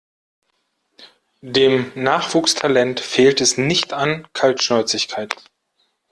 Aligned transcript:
Dem 1.43 1.91
Nachwuchstalent 1.93 2.99
fehlt 2.99 3.39
es 3.39 3.59
nicht 3.59 3.93
an 3.93 4.27
Kaltschnäuzigkeit. 4.33 5.35